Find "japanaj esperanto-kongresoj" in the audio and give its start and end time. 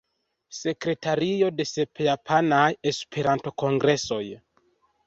2.09-4.25